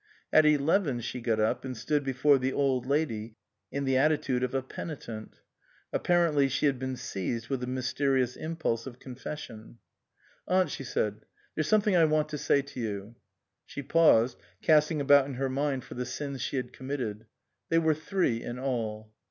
At 0.33 0.47
eleven 0.47 0.99
she 0.99 1.21
got 1.21 1.39
up 1.39 1.63
and 1.63 1.77
stood 1.77 2.03
before 2.03 2.39
the 2.39 2.53
Old 2.53 2.87
Lady 2.87 3.35
in 3.71 3.85
the 3.85 3.97
attitude 3.97 4.41
of 4.41 4.55
a 4.55 4.63
penitent. 4.63 5.41
Apparently 5.93 6.49
she 6.49 6.65
had 6.65 6.79
been 6.79 6.95
seized 6.95 7.49
with 7.49 7.61
a 7.61 7.67
mysterious 7.67 8.35
impulse 8.35 8.87
of 8.87 8.97
confession. 8.97 9.77
325 10.47 10.47
SUPERSEDED" 10.47 10.47
Aunt," 10.57 10.71
she 10.71 10.83
said," 10.83 11.25
there's 11.55 11.67
something 11.67 11.95
I 11.95 12.05
want 12.05 12.29
to 12.29 12.39
say 12.39 12.63
to 12.63 12.79
you." 12.79 13.15
She 13.67 13.83
paused, 13.83 14.39
casting 14.63 14.99
about 14.99 15.27
in 15.27 15.35
her 15.35 15.49
mind 15.49 15.83
for 15.83 15.93
the 15.93 16.07
sins 16.07 16.41
she 16.41 16.55
had 16.57 16.73
committed. 16.73 17.27
They 17.69 17.77
were 17.77 17.93
three 17.93 18.41
in 18.41 18.57
all. 18.57 19.13